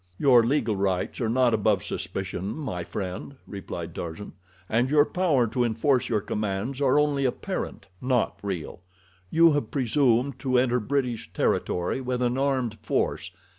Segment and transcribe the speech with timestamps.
[0.17, 4.33] "Your legal rights are not above suspicion, my friend," replied Tarzan,
[4.67, 8.81] "and your power to enforce your commands are only apparent—not real.
[9.29, 13.29] You have presumed to enter British territory with an armed force.